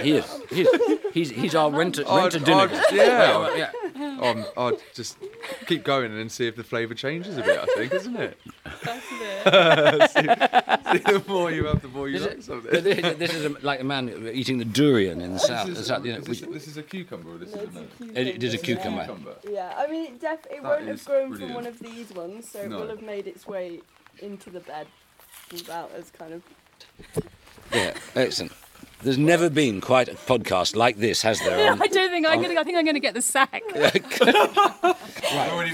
[0.02, 0.42] He is.
[0.50, 0.68] He's,
[1.14, 2.62] he's, he's our renter, I'd- dinner.
[2.70, 3.50] I'd- yeah.
[3.96, 4.20] yeah.
[4.22, 5.18] Um, I'd just
[5.68, 7.60] keep going and see if the flavour changes a bit.
[7.60, 8.38] I think, isn't it?
[8.84, 12.84] that's see, see, the more you have, the more you This like is, something.
[12.84, 15.68] this, this is a, like a man eating the durian in the south.
[15.68, 17.50] This the is, south you know, is which- this, this is a cucumber or this
[17.50, 17.90] is a melon?
[18.16, 19.06] it, it is a cucumber.
[19.06, 19.36] Cucumber.
[19.50, 21.52] Yeah, I mean, it, def- it That won't have grown brilliant.
[21.52, 23.80] from one of these ones, so it will have made its way
[24.20, 24.88] into the bed
[25.54, 26.44] us kind of.
[27.74, 28.52] Yeah, excellent.
[29.02, 31.72] There's never been quite a podcast like this, has there?
[31.72, 32.60] on- I don't think I'm gonna.
[32.60, 33.62] I think I'm gonna get the sack.
[33.72, 34.00] Already,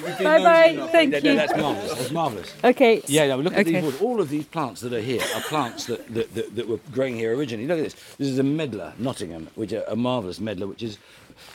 [0.01, 0.89] Bye bye.
[0.91, 1.35] Thank No, no, you.
[1.35, 1.93] that's marvellous.
[1.97, 2.53] That's marvellous.
[2.63, 3.01] Okay.
[3.07, 3.81] Yeah, no, look at Okay.
[3.81, 4.01] these.
[4.01, 7.15] All of these plants that are here are plants that, that, that, that were growing
[7.15, 7.67] here originally.
[7.67, 7.93] Look at this.
[8.17, 10.97] This is a medlar, Nottingham, which is a marvellous medlar, which is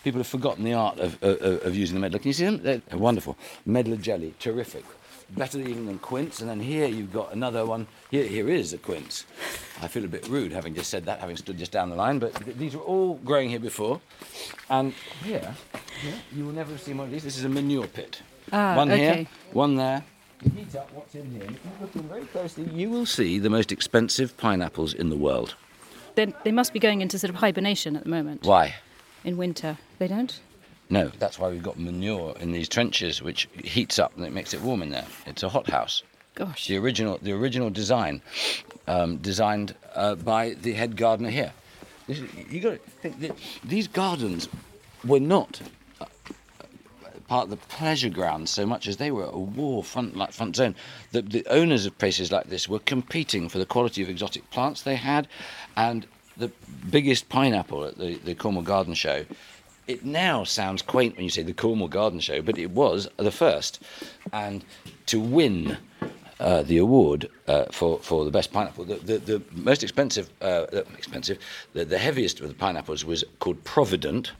[0.04, 2.18] people have forgotten the art of, of, of using the medlar.
[2.20, 2.62] Can you see them?
[2.62, 3.36] They're wonderful.
[3.66, 4.84] Medlar jelly, terrific.
[5.30, 6.40] Better even than quince.
[6.40, 7.86] And then here you've got another one.
[8.10, 9.24] Here, here is a quince.
[9.82, 12.18] I feel a bit rude having just said that, having stood just down the line,
[12.18, 14.00] but th- these were all growing here before.
[14.70, 15.54] And here,
[16.00, 17.24] here, you will never have seen one of these.
[17.24, 18.22] This is a manure pit.
[18.52, 20.04] Ah, one here, one there.
[20.44, 21.42] You heat up what's in here.
[21.42, 25.08] and If you look in very closely, you will see the most expensive pineapples in
[25.08, 25.56] the world.
[26.14, 28.44] Then they must be going into sort of hibernation at the moment.
[28.44, 28.76] Why?
[29.24, 30.38] In winter, they don't.
[30.88, 34.54] No, that's why we've got manure in these trenches, which heats up and it makes
[34.54, 35.06] it warm in there.
[35.26, 36.02] It's a hothouse.
[36.36, 36.68] Gosh.
[36.68, 38.22] The original, the original design,
[38.86, 41.52] um, designed uh, by the head gardener here.
[42.06, 43.32] This, is- you got to think that
[43.64, 44.48] these gardens
[45.04, 45.60] were not
[46.00, 46.04] uh,
[47.26, 50.54] part of the pleasure ground so much as they were a war front like front
[50.56, 50.76] zone.
[51.10, 54.82] The, the owners of places like this were competing for the quality of exotic plants
[54.82, 55.26] they had,
[55.76, 56.52] and the
[56.90, 59.24] biggest pineapple at the, the Cornwall Garden Show.
[59.86, 63.30] It now sounds quaint when you say the Cornwall Garden Show, but it was the
[63.30, 63.80] first,
[64.32, 64.64] and
[65.06, 65.78] to win
[66.40, 68.84] uh, the award uh, for for the best pineapple.
[68.84, 71.38] The the, the most expensive, uh, uh, expensive,
[71.72, 74.32] the, the heaviest of the pineapples was called Providence,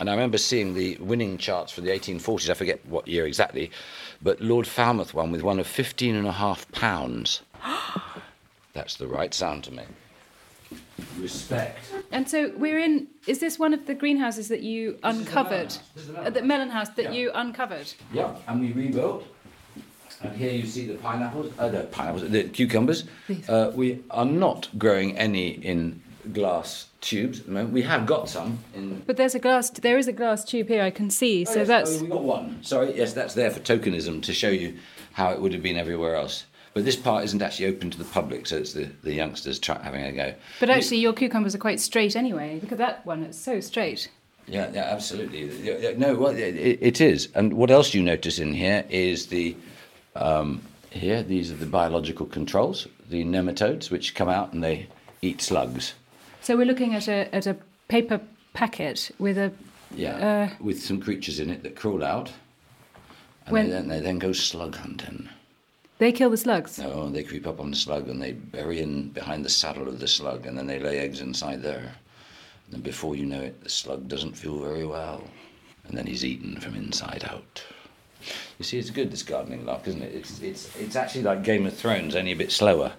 [0.00, 2.50] and I remember seeing the winning charts for the 1840s.
[2.50, 3.70] I forget what year exactly,
[4.20, 7.42] but Lord Falmouth won with one of 15 and a half pounds.
[8.72, 9.84] That's the right sound to me.
[11.18, 11.78] Respect.
[12.12, 13.08] And so we're in.
[13.26, 15.76] Is this one of the greenhouses that you uncovered?
[16.16, 17.92] Uh, the melon house that you uncovered.
[18.12, 19.24] Yeah, and we rebuilt.
[20.20, 23.04] And here you see the pineapples, uh, the pineapples, the cucumbers.
[23.48, 27.72] Uh, we are not growing any in glass tubes at the moment.
[27.72, 29.02] We have got some in.
[29.06, 29.70] But there's a glass.
[29.70, 30.82] There is a glass tube here.
[30.82, 31.46] I can see.
[31.46, 31.98] Oh, so yes, that's.
[31.98, 32.62] oh, we got one.
[32.62, 34.76] Sorry, yes, that's there for tokenism to show you
[35.12, 36.44] how it would have been everywhere else.
[36.78, 39.82] But this part isn't actually open to the public, so it's the, the youngsters try,
[39.82, 40.32] having a go.
[40.60, 42.60] But actually, your cucumbers are quite straight anyway.
[42.62, 43.24] Look at that one.
[43.24, 44.08] It's so straight.
[44.46, 45.96] Yeah, yeah, absolutely.
[45.96, 47.30] No, well, it, it is.
[47.34, 49.56] And what else you notice in here is the
[50.14, 51.24] um, here.
[51.24, 54.86] These are the biological controls, the nematodes, which come out and they
[55.20, 55.94] eat slugs.
[56.42, 57.56] So we're looking at a at a
[57.88, 58.20] paper
[58.52, 59.50] packet with a.
[59.96, 60.14] Yeah,
[60.52, 62.30] Uh, with some creatures in it that crawl out,
[63.46, 65.28] and When- they, then, they then go slug hunting.
[65.98, 66.78] They kill the slugs.
[66.78, 69.98] No, they creep up on the slug and they bury in behind the saddle of
[69.98, 71.92] the slug, and then they lay eggs inside there.
[72.72, 75.24] And before you know it, the slug doesn't feel very well,
[75.86, 77.64] and then he's eaten from inside out.
[78.58, 80.14] You see, it's good this gardening lark, isn't it?
[80.14, 82.92] It's it's it's actually like Game of Thrones, only a bit slower.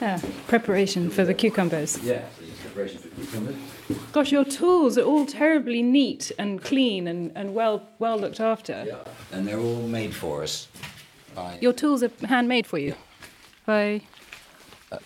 [0.00, 1.98] Yeah, preparation for the cucumbers.
[2.02, 2.24] Yeah,
[2.62, 3.56] preparation for cucumbers.
[4.16, 8.82] Gosh, your tools are all terribly neat and clean and, and well well looked after.
[8.86, 10.68] Yeah, and they're all made for us.
[11.34, 12.94] By, Your tools are handmade for you.
[13.66, 14.00] By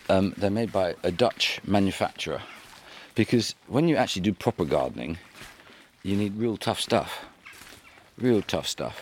[0.09, 2.41] um, they're made by a Dutch manufacturer,
[3.17, 5.19] because when you actually do proper gardening,
[6.05, 7.25] you need real tough stuff.
[8.17, 8.95] Real tough stuff.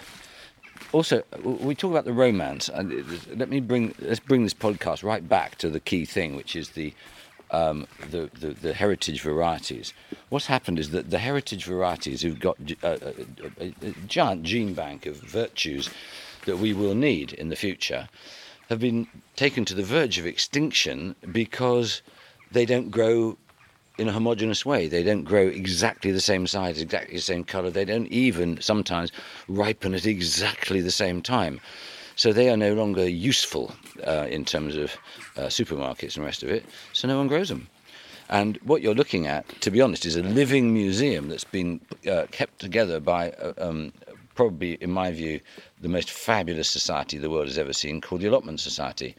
[0.92, 3.04] Also, we talk about the romance, and
[3.36, 6.70] let me bring let's bring this podcast right back to the key thing, which is
[6.70, 6.94] the
[7.50, 9.92] um, the, the the heritage varieties.
[10.28, 13.14] What's happened is that the heritage varieties who've got a
[14.06, 15.90] giant gene bank of virtues
[16.44, 18.08] that we will need in the future
[18.68, 19.06] have been
[19.36, 22.02] taken to the verge of extinction because
[22.52, 23.36] they don't grow
[23.98, 24.86] in a homogeneous way.
[24.86, 27.70] They don't grow exactly the same size, exactly the same color.
[27.70, 29.10] They don't even sometimes
[29.48, 31.60] ripen at exactly the same time.
[32.18, 33.72] So they are no longer useful
[34.04, 34.96] uh, in terms of
[35.36, 36.66] uh, supermarkets and the rest of it.
[36.92, 37.68] So no one grows them.
[38.28, 42.26] And what you're looking at, to be honest, is a living museum that's been uh,
[42.32, 43.92] kept together by, uh, um,
[44.34, 45.38] probably, in my view,
[45.80, 49.14] the most fabulous society the world has ever seen, called the Allotment Society.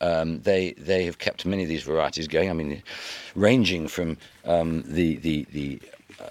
[0.00, 2.48] Um, they they have kept many of these varieties going.
[2.48, 2.82] I mean,
[3.34, 5.80] ranging from um, the the the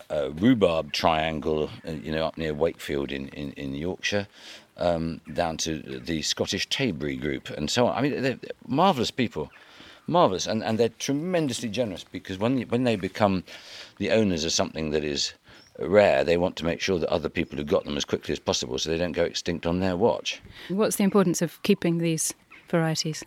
[0.09, 4.27] uh, rhubarb triangle, uh, you know, up near Wakefield in in, in Yorkshire,
[4.77, 7.97] um, down to the Scottish Tayberry group, and so on.
[7.97, 9.49] I mean, they're, marvelous people,
[10.07, 13.43] marvelous, and, and they're tremendously generous because when when they become
[13.97, 15.33] the owners of something that is
[15.79, 18.39] rare, they want to make sure that other people have got them as quickly as
[18.39, 20.41] possible, so they don't go extinct on their watch.
[20.69, 22.33] what's the importance of keeping these
[22.69, 23.23] varieties?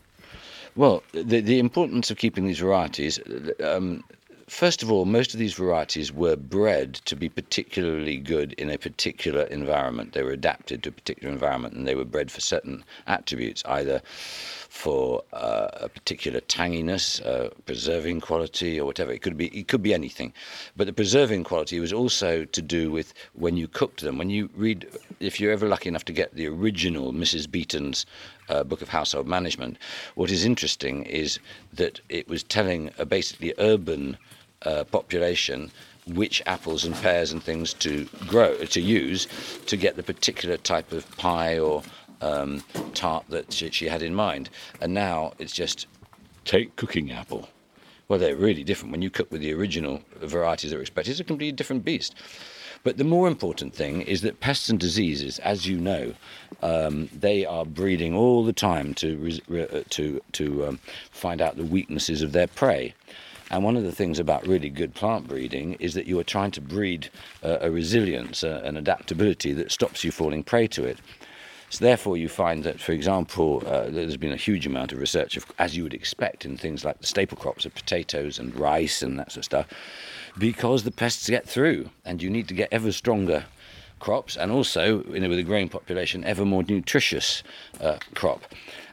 [0.77, 3.19] Well, the, the importance of keeping these varieties,
[3.65, 4.05] um,
[4.49, 8.79] first of all, most of these varieties were bred to be particularly good in a
[8.79, 10.13] particular environment.
[10.13, 14.01] They were adapted to a particular environment and they were bred for certain attributes, either
[14.05, 19.13] for uh, a particular tanginess, uh, preserving quality, or whatever.
[19.13, 20.33] It could be it could be anything,
[20.77, 24.19] but the preserving quality was also to do with when you cooked them.
[24.19, 24.87] When you read,
[25.21, 27.51] if you're ever lucky enough to get the original Mrs.
[27.51, 28.07] Beeton's
[28.49, 29.79] uh, book of household management.
[30.15, 31.39] What is interesting is
[31.73, 34.17] that it was telling a basically urban
[34.65, 35.71] uh, population
[36.07, 39.27] which apples and pears and things to grow to use
[39.67, 41.83] to get the particular type of pie or
[42.21, 42.63] um,
[42.95, 44.51] tart that she, she had in mind.
[44.81, 45.87] And now it's just
[46.45, 47.49] take cooking apple.
[48.09, 48.93] Well, they're really different.
[48.93, 52.15] When you cook with the original varieties that are expected, it's a completely different beast.
[52.85, 56.15] But the more important thing is that pests and diseases, as you know,
[56.63, 60.79] um, they are breeding all the time to res- re- uh, to to um,
[61.11, 62.95] find out the weaknesses of their prey.
[63.51, 66.51] And one of the things about really good plant breeding is that you are trying
[66.53, 67.09] to breed
[67.43, 70.99] uh, a resilience, uh, an adaptability that stops you falling prey to it.
[71.71, 75.37] So therefore, you find that, for example, uh, there's been a huge amount of research,
[75.37, 79.03] of, as you would expect, in things like the staple crops of potatoes and rice
[79.03, 79.67] and that sort of stuff,
[80.39, 83.45] because the pests get through, and you need to get ever stronger
[83.99, 87.43] crops, and also, you know, with a growing population, ever more nutritious
[87.81, 88.43] uh, crop.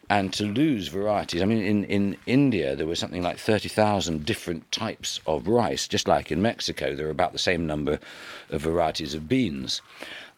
[0.09, 4.71] And to lose varieties, I mean, in, in India there were something like 30,000 different
[4.71, 7.99] types of rice, just like in Mexico, there are about the same number
[8.49, 9.81] of varieties of beans.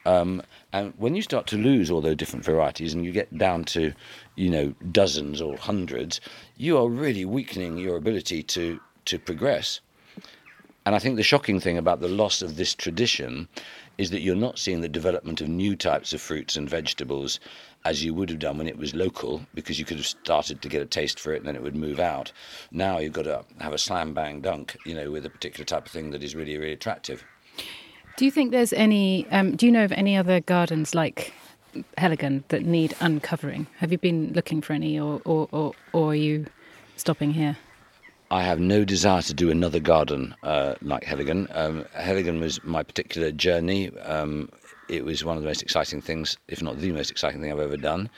[0.05, 3.65] Um, and when you start to lose all those different varieties and you get down
[3.65, 3.93] to,
[4.35, 6.21] you know, dozens or hundreds,
[6.55, 9.81] you are really weakening your ability to, to progress.
[10.85, 13.49] And I think the shocking thing about the loss of this tradition
[13.97, 17.41] is that you're not seeing the development of new types of fruits and vegetables
[17.85, 20.69] as you would have done when it was local, because you could have started to
[20.69, 22.31] get a taste for it and then it would move out.
[22.71, 25.85] Now you've got to have a slam bang dunk, you know, with a particular type
[25.85, 27.23] of thing that is really, really attractive.
[28.17, 29.27] Do you think there's any?
[29.29, 31.33] Um, do you know of any other gardens like
[31.97, 33.67] Heligan that need uncovering?
[33.77, 36.47] Have you been looking for any, or or, or, or are you
[36.95, 37.57] stopping here?
[38.29, 41.47] I have no desire to do another garden uh, like Heligan.
[41.55, 43.95] Um, Heligan was my particular journey.
[43.99, 44.49] Um,
[44.89, 47.59] it was one of the most exciting things, if not the most exciting thing I've
[47.59, 48.09] ever done.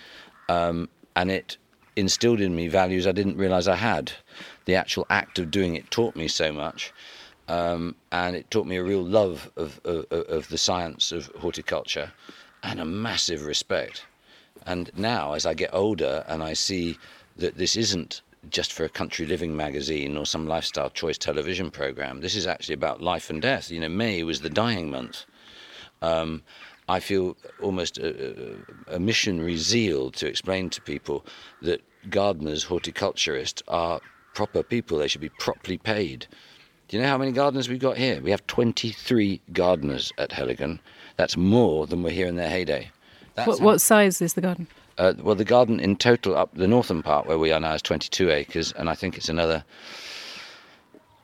[0.48, 1.58] Um, and it
[1.96, 4.12] instilled in me values I didn't realize I had.
[4.66, 6.94] The actual act of doing it taught me so much.
[7.48, 12.12] Um, and it taught me a real love of, of, of the science of horticulture
[12.64, 14.06] and a massive respect.
[14.66, 16.98] And now, as I get older and I see
[17.38, 22.22] that this isn't just for a country living magazine or some lifestyle choice television program,
[22.22, 23.72] this is actually about life and death.
[23.72, 25.26] You know, May was the dying month.
[26.02, 26.44] Um,
[26.88, 28.56] I feel almost a,
[28.88, 31.24] a, missionary zeal to explain to people
[31.62, 34.02] that gardeners, horticulturists are
[34.34, 34.98] proper people.
[34.98, 36.26] They should be properly paid.
[36.88, 38.20] Do you know how many gardeners we've got here?
[38.22, 40.80] We have 23 gardeners at Heligan.
[41.18, 42.90] That's more than were here in their heyday.
[43.46, 44.68] What, what, size is the garden?
[44.98, 47.82] Uh, well, the garden in total up the northern part where we are now is
[47.84, 49.64] 22 acres, and I think it's another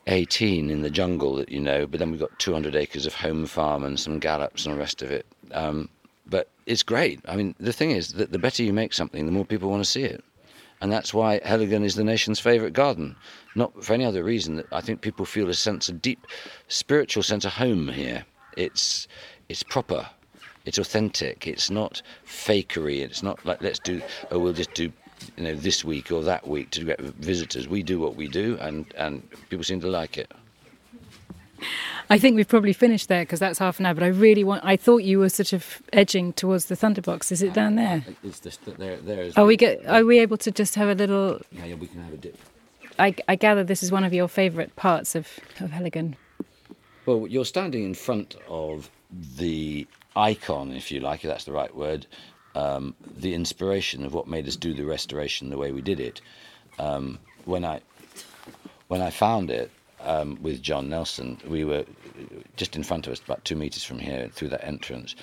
[0.08, 1.88] 18 in the jungle that you know.
[1.88, 5.02] But then we've got 200 acres of home farm and some gallops and the rest
[5.02, 5.26] of it.
[5.52, 5.90] Um,
[6.28, 7.20] but it's great.
[7.28, 9.84] I mean, the thing is that the better you make something, the more people want
[9.84, 10.24] to see it
[10.82, 13.16] and that's why Heligan is the nation's favourite garden.
[13.56, 14.58] Not for any other reason.
[14.58, 16.28] That I think people feel a sense of deep
[16.68, 18.26] spiritual sense of home here.
[18.58, 19.08] It's
[19.48, 20.10] it's proper,
[20.66, 21.48] it's authentic.
[21.48, 23.00] It's not fakery.
[23.00, 24.92] It's not like let's do oh we'll just do
[25.38, 27.68] you know this week or that week to get visitors.
[27.68, 30.32] We do what we do, and and people seem to like it.
[32.10, 33.94] I think we've probably finished there because that's half an hour.
[33.94, 34.64] But I really want.
[34.64, 37.32] I thought you were sort of edging towards the Thunderbox.
[37.32, 38.06] Is it down there?
[38.24, 38.98] It's just there.
[38.98, 39.32] There.
[39.36, 39.86] Are we get?
[39.88, 41.42] Are we able to just have a little?
[41.52, 42.38] Yeah, yeah we can have a dip.
[42.98, 45.28] I, I gather this is one of your favourite parts of
[45.60, 46.16] of Heligan.
[47.06, 48.90] Well, you're standing in front of
[49.38, 52.08] the icon, if you like, if that's the right word,
[52.56, 56.22] um, the inspiration of what made us do the restoration the way we did it.
[56.80, 57.82] Um, when I
[58.88, 59.72] when I found it,
[60.06, 61.86] um, with John Nelson, we were
[62.56, 65.16] just in front of us, about two metres from here, through that entrance.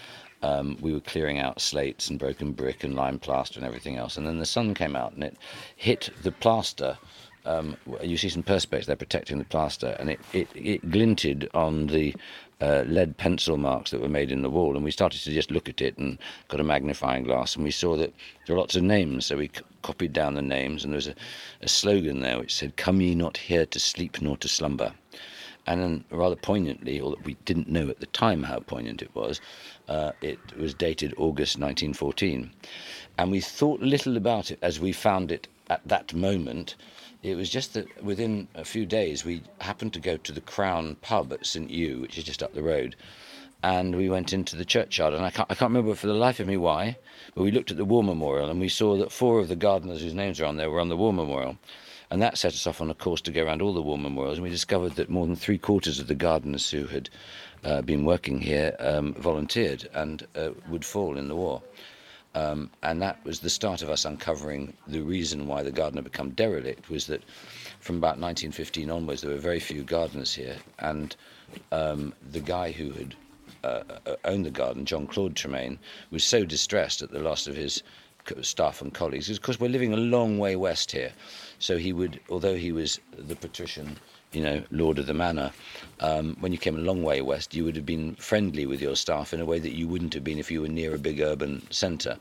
[0.42, 4.16] Um, we were clearing out slates and broken brick and lime plaster and everything else.
[4.16, 5.36] And then the sun came out and it
[5.76, 6.98] hit the plaster.
[7.44, 11.88] Um, you see some perspex there protecting the plaster, and it, it, it glinted on
[11.88, 12.14] the
[12.62, 15.50] uh, lead pencil marks that were made in the wall, and we started to just
[15.50, 18.14] look at it and got a magnifying glass, and we saw that
[18.46, 19.26] there were lots of names.
[19.26, 21.16] So we c- copied down the names, and there was a,
[21.60, 24.94] a slogan there which said, "Come ye not here to sleep nor to slumber."
[25.66, 29.14] And then, rather poignantly, or that we didn't know at the time how poignant it
[29.14, 29.40] was,
[29.88, 32.52] uh, it was dated August 1914,
[33.18, 36.76] and we thought little about it as we found it at that moment
[37.22, 40.96] it was just that within a few days we happened to go to the Crown
[41.02, 41.70] pub at St.
[41.70, 42.96] Ewe, which is just up the road,
[43.62, 45.14] and we went into the churchyard.
[45.14, 46.96] And I can't, I can't remember for the life of me why,
[47.34, 50.02] but we looked at the War Memorial and we saw that four of the gardeners
[50.02, 51.58] whose names are on there were on the War Memorial.
[52.12, 54.36] And that set us off on a course to go around all the war memorials.
[54.36, 57.08] And we discovered that more than three quarters of the gardeners who had
[57.64, 61.62] uh, been working here um, volunteered and uh, would fall in the war.
[62.34, 66.04] Um, and that was the start of us uncovering the reason why the garden had
[66.04, 67.22] become derelict was that
[67.80, 71.14] from about 1915 onwards there were very few gardeners here and
[71.72, 73.14] um, the guy who had
[73.64, 75.78] uh, uh, owned the garden, John Claude Tremayne,
[76.10, 77.82] was so distressed at the loss of his
[78.40, 81.12] staff and colleagues because of course, we're living a long way west here.
[81.58, 83.98] So he would, although he was the patrician,
[84.32, 85.52] you know, lord of the manor,
[86.00, 88.96] um, when you came a long way west, you would have been friendly with your
[88.96, 91.20] staff in a way that you wouldn't have been if you were near a big
[91.20, 92.18] urban centre.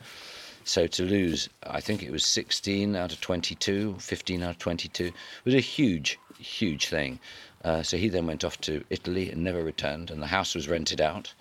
[0.64, 5.12] So to lose, I think it was 16 out of 22, 15 out of 22,
[5.43, 7.20] was a huge, huge thing.
[7.64, 10.68] Uh, so he then went off to Italy and never returned, and the house was
[10.68, 11.34] rented out.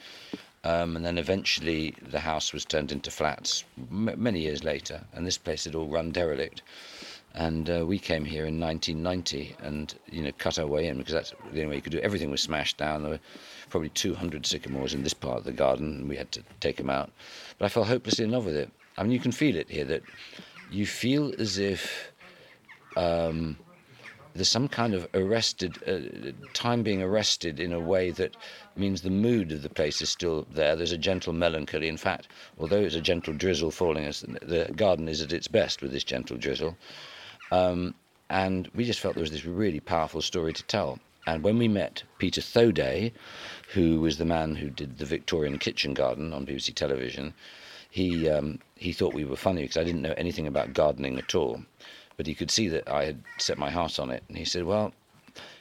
[0.63, 5.27] Um, and then eventually the house was turned into flats m- many years later, and
[5.27, 6.63] this place had all run derelict.
[7.35, 11.15] And uh, we came here in 1990 and you know cut our way in because
[11.15, 11.99] that's the only way you could do.
[11.99, 12.05] It.
[12.05, 13.03] Everything was smashed down.
[13.03, 13.21] There were
[13.69, 16.91] probably 200 sycamores in this part of the garden, and we had to take them
[16.91, 17.11] out.
[17.59, 18.71] But I fell hopelessly in love with it.
[18.99, 20.03] I mean, you can feel it here that
[20.71, 22.13] you feel as if
[22.97, 23.57] um,
[24.35, 28.37] there's some kind of arrested uh, time being arrested in a way that
[28.77, 30.77] means the mood of the place is still there.
[30.77, 31.89] There's a gentle melancholy.
[31.89, 32.29] In fact,
[32.59, 36.37] although it's a gentle drizzle falling, the garden is at its best with this gentle
[36.37, 36.77] drizzle.
[37.51, 37.95] Um,
[38.29, 40.99] and we just felt there was this really powerful story to tell.
[41.27, 43.13] And when we met Peter Thoday,
[43.73, 47.35] who was the man who did the Victorian kitchen garden on BBC television,
[47.91, 51.35] he um, he thought we were funny because I didn't know anything about gardening at
[51.35, 51.61] all
[52.21, 54.23] but he could see that I had set my heart on it.
[54.29, 54.93] And he said, Well,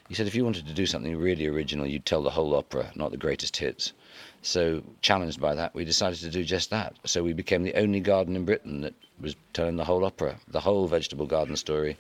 [0.10, 2.92] he said, if you wanted to do something really original, you'd tell the whole opera,
[2.96, 3.94] not the greatest hits.
[4.42, 6.96] So, challenged by that, we decided to do just that.
[7.06, 10.62] So, we became the only garden in Britain that was telling the whole opera, the
[10.62, 11.98] whole vegetable garden story,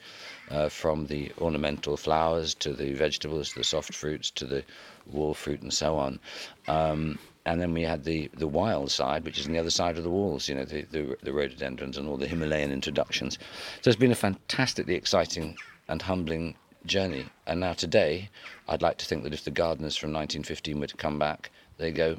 [0.50, 4.64] uh, from the ornamental flowers to the vegetables, the soft fruits, to the
[5.12, 6.20] wall fruit, and so on.
[6.68, 9.98] Um, and then we had the, the wild side, which is on the other side
[9.98, 13.40] of the walls, you know, the, the, the rhododendrons and all the Himalayan introductions.
[13.82, 17.26] So it's been a fantastically exciting and humbling journey.
[17.48, 18.30] And now today,
[18.68, 21.50] I'd like to think that if the gardeners from 1915 were to come back,
[21.80, 22.18] they go,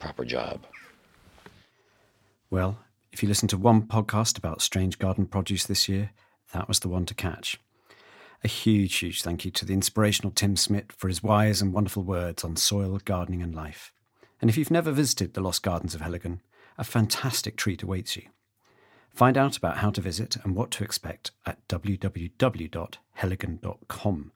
[0.00, 0.66] proper job.
[2.50, 2.78] Well,
[3.12, 6.10] if you listen to one podcast about strange garden produce this year,
[6.52, 7.60] that was the one to catch.
[8.42, 12.02] A huge, huge thank you to the inspirational Tim Smit for his wise and wonderful
[12.02, 13.92] words on soil, gardening, and life.
[14.40, 16.40] And if you've never visited the Lost Gardens of Heligan,
[16.76, 18.24] a fantastic treat awaits you.
[19.12, 24.32] Find out about how to visit and what to expect at www.heligan.com.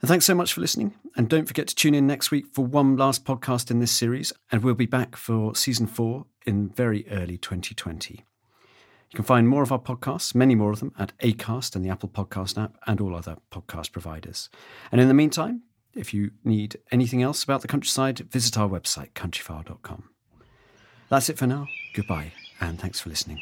[0.00, 0.94] And thanks so much for listening.
[1.16, 4.32] And don't forget to tune in next week for one last podcast in this series.
[4.50, 8.24] And we'll be back for season four in very early 2020.
[9.10, 11.90] You can find more of our podcasts, many more of them, at ACAST and the
[11.90, 14.48] Apple Podcast app and all other podcast providers.
[14.92, 15.62] And in the meantime,
[15.94, 20.04] if you need anything else about the countryside, visit our website, countryfile.com.
[21.08, 21.66] That's it for now.
[21.92, 23.40] Goodbye, and thanks for listening.